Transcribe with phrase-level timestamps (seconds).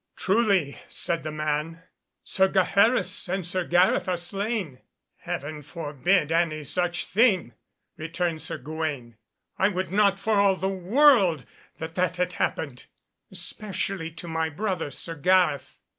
[0.15, 1.83] "Truly," said the man,
[2.23, 4.79] "Sir Gaheris and Sir Gareth are slain."
[5.17, 7.53] "Heaven forbid any such thing,"
[7.97, 9.17] returned Sir Gawaine.
[9.59, 11.45] "I would not for all the world
[11.77, 12.85] that that had happened,
[13.31, 15.79] especially to my brother Sir Gareth."